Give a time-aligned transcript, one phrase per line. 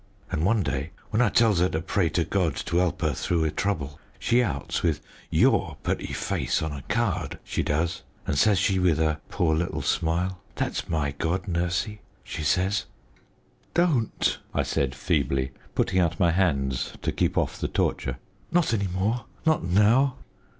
[0.31, 3.43] An' one day, when I tells 'er to pray to God to 'elp 'er through
[3.45, 8.57] 'er trouble, she outs with your putty face on a card, she doez, an', says
[8.57, 12.85] she, with her poor little smile, 'That's my god, Nursey,' she says."
[13.75, 18.17] "Don't!" I said feebly, putting out my hands to keep off the torture;
[18.51, 20.15] "not any more, not now."